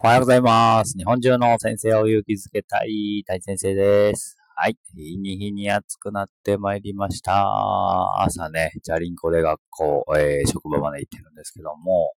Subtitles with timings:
[0.00, 0.96] おはようございます。
[0.96, 4.38] 日本中の先生を勇気づけたい大先生です。
[4.54, 4.78] はい。
[4.94, 8.22] 日に日に暑くなってまいりました。
[8.22, 12.12] 朝ね、チャリンコで学校、えー、職場まで行ってるんですけども、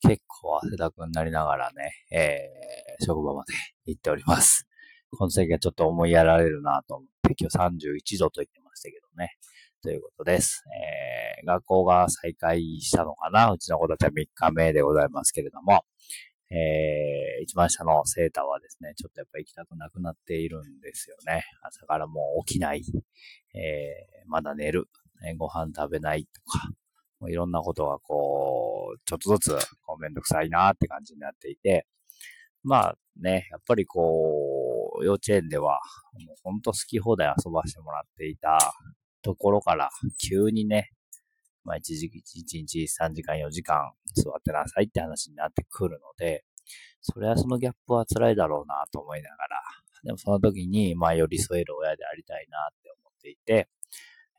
[0.00, 3.52] 結構汗だくになりながらね、えー、職場まで
[3.84, 4.66] 行っております。
[5.10, 7.86] この先がちょっと思いやられるなと思って、今日
[8.16, 9.36] 31度と言ってましたけどね。
[9.82, 10.64] ということです。
[11.38, 15.82] えー、学校が再開したのかなうちの子たちは3日目でございますけれども、
[16.52, 21.44] えー、一番下のセーターはですね、ちょっとやっぱ行きたくなくなっているんですよね。
[21.62, 22.82] 朝からもう起きない、
[23.54, 24.88] えー、まだ寝る、
[25.26, 26.68] えーご飯食べないとか、
[27.20, 31.86] もういろんなことがこう、ちょっとずつこうめんどくさいなって感じになっていて、
[32.62, 35.80] まあね、やっぱりこう、幼稚園では、
[36.26, 38.74] もうほんと好き放題遊ばしてもらっていた
[39.22, 39.90] ところから、
[40.28, 40.90] 急にね、
[41.64, 46.44] まあ一時、一日3時間4時間座ってなさいって話になってくるので、
[47.00, 49.62] それはそのギャップは辛いだろうなと思いながら、
[50.04, 53.68] でもその時に、まあ寄り添える親でありたいなって思っていて、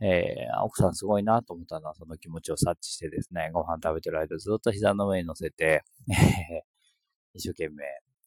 [0.01, 5.83] えー、奥さんすごいなと思ったのはその気持ちを察知してですね、ご飯食べてる間ずっと膝の上に乗せて、
[7.33, 7.85] 一生懸命、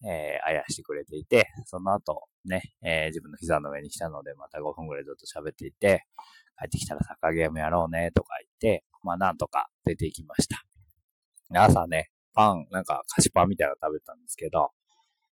[0.09, 6.07] えー、あやしてくれていて、その後ね、えー、自分の膝の上に来たのでまた5分ぐらいずっと喋っていて、
[6.59, 10.63] 帰ってきたらサッカーゲームやろうねとか言って、まあなんとか出ていきました。
[11.53, 14.71] 朝ね、パン、なんか菓子パンみたいなの食べたんですけど、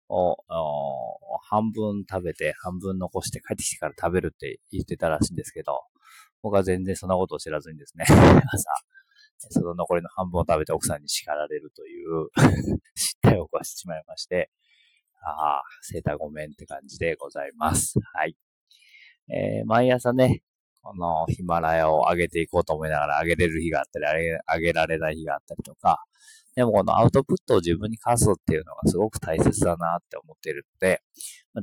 [0.09, 5.79] おお半分食べて半分残して帰ってきてから食べるって言ってたらしいんですけど、
[6.41, 8.19] 僕は全然そんなことを知らずにですね、 朝、
[9.49, 12.29] その残りの半分を食べて奥さんに叱られるという
[12.95, 14.51] 失態を犯してしまいまして、
[15.23, 17.99] ああ、セーターごめんって感じでございます。
[18.13, 18.35] はい。
[19.29, 20.41] えー、毎朝ね、
[20.81, 24.05] このヒマラヤを上げていこうと思いながら上げれる日があったり、
[24.53, 26.03] 上げられない日があったりとか、
[26.55, 31.01] でもこのアウトプットを自分に課すっていうのがすごく大切だなって思ってるので、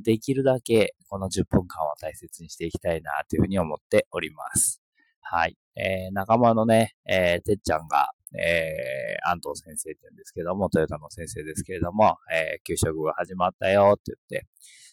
[0.02, 4.80] できるだけこの10分間は大切にしていきたいなというふうに思っております。
[5.20, 5.58] はい。
[5.76, 14.46] えー、仲間のね、えー、てっちゃんが、えー、安藤先生って言うんですけども、トヨタの先生ですけれども、えー、給食が始まったよって言って、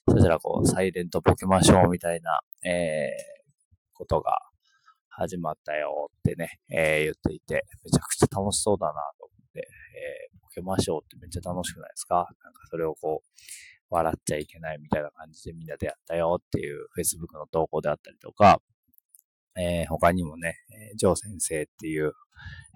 [0.09, 3.34] そしたらこう、サイレントポケマショーみたいな、えー、
[3.95, 4.38] ことが
[5.09, 12.16] 始まったよってね、えー、言っていて、めちゃくちゃ楽しそうだなと思って、えー、ポケマショーってめっちゃ楽しくないですか？
[12.16, 13.29] なんかそれをこう、
[13.89, 18.59] 笑っちゃいけないみたいな感じでみんなでやったよっていう Facebook の投稿であったりとか、
[19.57, 20.55] えー、他にもね、
[20.91, 22.11] え、ジョー先生っていう、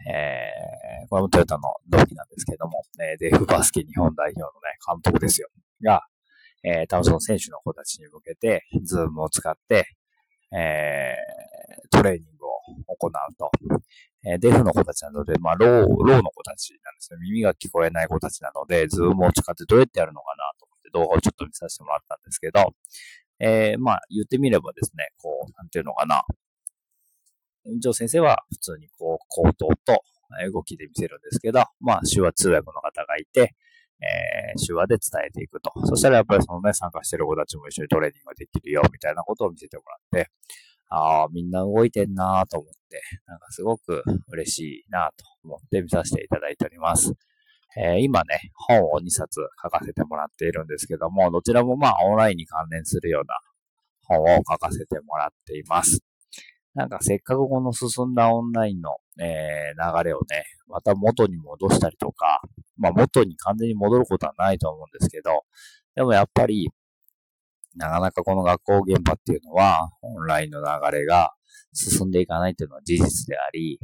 [0.10, 4.52] えー、これもトヨタの同期なんですけども、えー、デフバスケ日本代表のね、
[4.88, 5.50] 監督ですよ。
[5.84, 6.04] が、
[6.64, 9.88] えー、多分その選手の子たちに向けて、 Zoom を使って、
[10.52, 13.52] えー、トレーニングを行うと。
[14.26, 17.20] えー、デフの子たちなので、まあ、ろう、ろうの子たちなんですよ。
[17.20, 22.74] 耳が聞こえない子たちなので、 Zoom を使ってどうやってやるのかなと思って動画をちょっと見させてもらったんですけど、
[23.40, 26.24] えー、まあ、言ってみればですね、こう、なんていうのかな。
[27.80, 30.04] ジョー先生は普通にこう、口頭と
[30.52, 33.56] 動きで見せるんですけど、まあ、手話通訳の方がいて、
[34.02, 35.72] えー、手話で伝えていくと。
[35.86, 40.32] そしたらやっぱりそのね、参加してる子たちも一緒にトレーニングができるよ、みたいなことを見せてもらって、
[40.90, 47.14] ああ、みんな動いてんなと思って、なんかすごく嬉しいなと思って見させていただいております。
[47.78, 53.36] えー、今ね、本を2冊書かせてもらっているんですけども、どちらもまあオンラインに関連するような
[54.08, 56.00] 本を書かせてもらっています。
[56.76, 62.42] なんかせっかくこの進んだオンラインの、えー、流れをね、また元に戻したりとか、
[62.78, 65.44] まあ元に完全に戻ることはないと思うんですけど、
[65.96, 66.70] でもやっぱり、
[67.76, 71.34] なかなかこの学校現場っていうのは、オンラインの流れが
[71.74, 73.80] 進んでいかないっていうのは事実であり、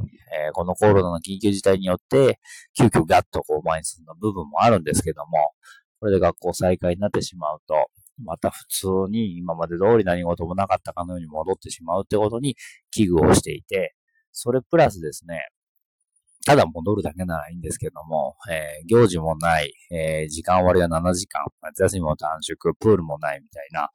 [0.46, 2.40] えー、このコロナの緊急事態によって、
[2.76, 5.52] 急遽ガッとこう前に進んだ部分もあるんですけども、
[6.00, 7.90] これで学校再開になってしまうと、
[8.24, 12.56] また普通に今まで通り何事もなかったかのように戻ってしまうってことに
[12.90, 13.94] 危惧をしていて、
[14.32, 15.48] それプラスですね、
[16.46, 23.90] ただ戻るだけならいいんですけども、えー、行事もない、えー、時間割が7時間、夏休みも短縮、プールもないみたいな、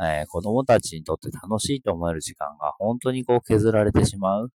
[0.00, 4.52] えー、子供たちにとって楽しいと思える時間が本当にこう削られてしまう。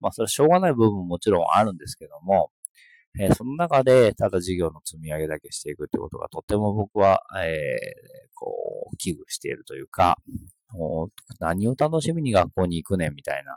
[0.00, 2.50] まあそれはしょうがない部分ももちろんあるんですけども、
[3.18, 10.18] えー、その中でただ事業の積み上げだけしていくってことがとても僕は、えー、こう、危惧しているというか、
[11.40, 13.56] 何を楽しみに学校に行くねんみたいな。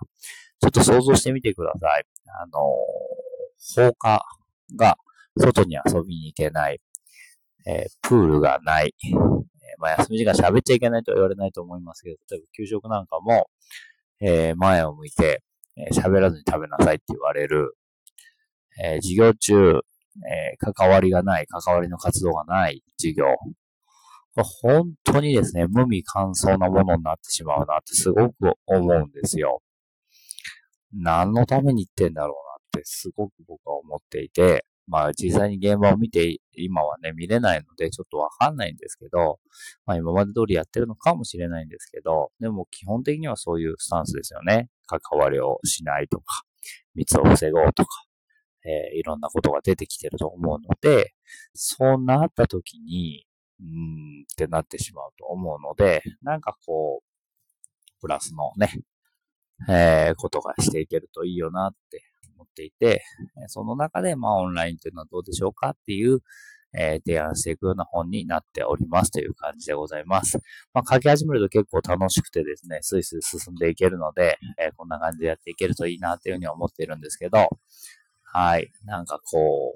[0.60, 2.06] ちょっと想像してみてください。
[2.42, 2.52] あの、
[3.76, 4.24] 放課
[4.76, 4.98] が
[5.38, 6.80] 外に遊びに行けない、
[7.66, 9.12] えー、プールがない、え、
[9.78, 13.50] まあ休み時間喋っちゃいけないとは言われないと思いますけど、例えば給食なんかも、
[14.22, 15.44] え、前を向いて
[15.94, 17.76] 喋、えー、らずに食べなさいって言われる、
[18.84, 23.26] えー、授業中、えー、関わりがない、関わりの活動がない授業。
[24.62, 28.34] 本当にですね、無味乾燥なものになってしまうなってすごく
[28.66, 29.62] 思うんですよ。
[30.94, 39.40] 何のために言ってんだろうなってすごく僕は思っていて、まあ実際に現場を見て今はね、見れないのでちょっとわかんないんですけど、
[39.86, 44.70] まあ今まで通りやってるのかもしれないんですけど、でも基本的にはそういうスタンスですよね。
[44.88, 46.44] 関わりをしないとか、
[46.96, 47.90] 密を防ごうとか、
[48.66, 51.14] えー、いろんなことが出てきてると思うので、
[51.54, 53.26] そうなった時に、
[53.60, 58.82] うーんってなってしまうと思うので、なんかこう、プラスのね、
[59.70, 62.04] えー、ことがしていけるといいよなって
[62.36, 63.04] 思っていて、
[63.48, 66.20] その中で、まあ、オンラインというのはどうでしょうかっていう、
[66.74, 70.40] えー、提案していくような本になっておりますという感じでございます。
[70.74, 77.50] まあ、書き始めると結構楽しくてですね、スイスイ進んでいけるので、えー、こんな感じでやっていけるといいなっていうふうに思っているんですけど、
[78.34, 78.72] はい。
[78.86, 79.74] なんかこ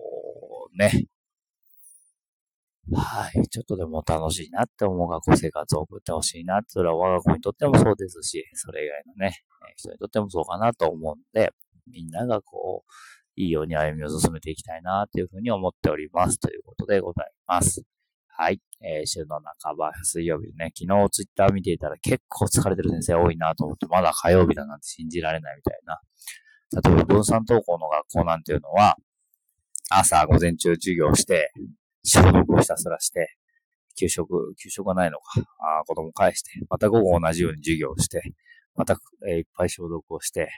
[0.74, 1.08] う、ね。
[2.94, 3.48] はい。
[3.50, 9.40] ちょっとでも楽しいなって思う学校生活を送ってほしいなって、それは我が子にとってもそうですし、それ以外のね、
[9.76, 11.52] 人にとってもそうかなと思うので、
[11.92, 12.92] みんながこう、
[13.36, 16.40] いいように歩みを進めていきたいなというふうに思っております。
[16.40, 17.84] ということでございます。
[18.28, 18.62] はい。
[18.82, 26.00] えー、週の半ば、水曜日ね、昨日ツイッター見ていたら結構疲れてる先生多いなと思って、まだ火曜日だなんて信じられないみたいな。
[26.72, 28.96] 例えば分散登校の学校なんていうのは、
[29.90, 31.52] 朝午前中授業して、
[32.04, 33.36] 消毒をひたすらして、
[33.98, 38.22] 給食、給食がないのか、あ子供返して、また午後同じように授業をして、
[38.76, 38.98] また、
[39.28, 40.50] えー、いっぱい消毒をして、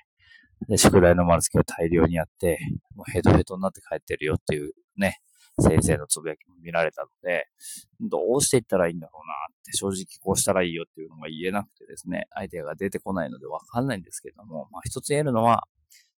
[0.67, 2.57] で、宿題の丸付けを大量にやって、
[2.95, 5.19] もうヘトヘトになって帰ってるよっていうね、
[5.59, 7.45] 先生のつぶやきも見られたので、
[7.99, 15.63] どうしていったらいいんだろうなって正直こうしたらいいよっていうのが言えなくてですね、アイデアが出てこないのでわかんないんですけども、まあ一つ言えるのは、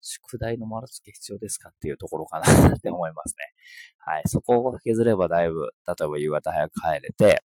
[0.00, 3.44] 宿題の丸付け必要ですかっていうところかなって思いますね。
[3.98, 4.22] はい。
[4.26, 7.42] そこを削ればだいぶ、例えば夕方早く帰れて、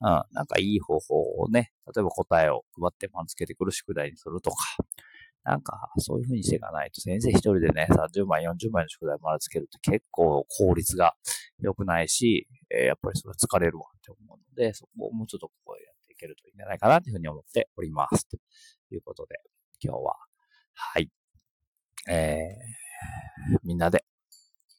[0.00, 4.56] うん、なんかいい方法をね、例えば答えを配って丸付けてくる宿題にするとか、
[5.44, 11.14] なんか、そういう風にしていかないと、先生一人でね、30枚、40枚の宿題丸つけるって結構効率が
[11.60, 18.28] 良くないし、えー、やっぱりそれは疲れるわって思うので、そこをもうちょっとこうやっていけるといいんじゃないかなというふうに思っております。
[18.28, 18.36] と
[18.90, 19.36] いうことで、
[19.82, 20.16] 今日は、
[20.74, 21.08] はい、
[22.08, 24.04] えー、みんなで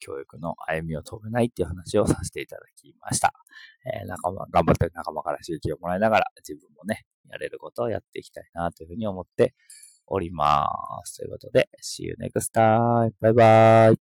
[0.00, 3.32] 教育の歩みを止めないっていう話をさせていただきました。
[3.86, 9.54] えー、仲間、頑張ってる仲間から刺激をもらいながら自分もね、やれることをやっていきたいなというふうに思って
[10.06, 10.68] おりま
[11.04, 11.18] す。
[11.18, 13.12] ということで、See you next time.
[13.20, 14.09] バイバイ。